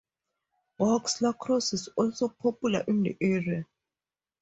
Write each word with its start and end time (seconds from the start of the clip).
Box 0.79 1.21
lacrosse 1.21 1.73
is 1.73 1.87
also 1.89 2.29
popular 2.29 2.83
in 2.87 3.03
the 3.03 3.15
area. 3.21 3.67